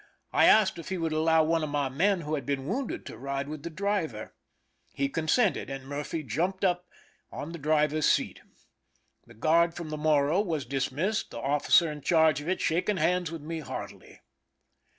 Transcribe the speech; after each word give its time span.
I 0.33 0.45
asked 0.45 0.79
if 0.79 0.89
he 0.89 0.97
would 0.97 1.11
allow 1.11 1.43
one 1.43 1.63
of 1.63 1.69
my 1.69 1.87
men 1.87 2.21
who 2.21 2.33
had 2.33 2.43
been 2.43 2.65
wounded 2.65 3.05
to 3.05 3.19
ride 3.19 3.47
with 3.47 3.61
the 3.61 3.69
driver. 3.69 4.33
He 4.95 5.07
con 5.09 5.27
sented, 5.27 5.69
and 5.69 5.85
Murphy 5.85 6.23
jumped 6.23 6.65
up 6.65 6.87
on 7.31 7.51
the 7.51 7.59
driver's 7.59 8.07
seat. 8.07 8.39
The 9.27 9.35
guard 9.35 9.75
from 9.75 9.89
the 9.89 9.97
Morro 9.99 10.41
was 10.41 10.65
dismissed, 10.65 11.29
the 11.29 11.37
officer 11.37 11.91
in 11.91 12.01
charge 12.01 12.41
of 12.41 12.49
it 12.49 12.59
shaking 12.61 12.97
hands 12.97 13.31
with 13.31 13.43
me 13.43 13.59
heartily. 13.59 14.21